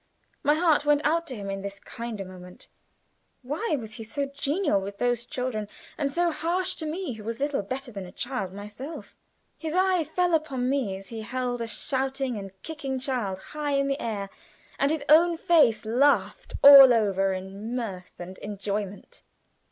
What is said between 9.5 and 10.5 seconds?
His eye fell